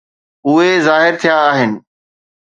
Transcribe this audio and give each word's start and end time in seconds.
اهي 0.47 0.69
ظاهر 0.87 1.13
ٿيا 1.21 1.35
آهن. 1.49 1.71